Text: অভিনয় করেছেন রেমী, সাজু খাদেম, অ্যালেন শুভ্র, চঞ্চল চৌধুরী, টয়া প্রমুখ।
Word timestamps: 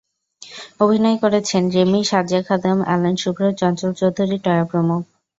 অভিনয় 0.79 1.17
করেছেন 1.23 1.63
রেমী, 1.75 2.01
সাজু 2.03 2.39
খাদেম, 2.47 2.77
অ্যালেন 2.83 3.15
শুভ্র, 3.15 3.43
চঞ্চল 3.59 3.91
চৌধুরী, 3.99 4.37
টয়া 4.45 4.65
প্রমুখ। 4.71 5.01